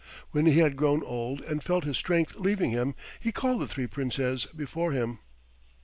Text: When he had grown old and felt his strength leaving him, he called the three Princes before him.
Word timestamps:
When 0.31 0.47
he 0.47 0.57
had 0.57 0.77
grown 0.77 1.03
old 1.03 1.41
and 1.43 1.61
felt 1.61 1.83
his 1.83 1.95
strength 1.95 2.33
leaving 2.35 2.71
him, 2.71 2.95
he 3.19 3.31
called 3.31 3.61
the 3.61 3.67
three 3.67 3.85
Princes 3.85 4.45
before 4.47 4.93
him. 4.93 5.19